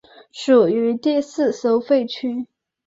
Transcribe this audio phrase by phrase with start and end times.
[0.31, 2.47] 属于第四收费区。